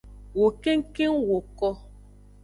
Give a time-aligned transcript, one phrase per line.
[0.37, 1.69] Wo kengkeng woko.